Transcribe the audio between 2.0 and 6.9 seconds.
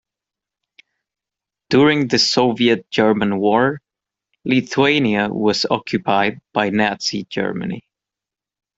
the Soviet-German War, Lithuania was occupied by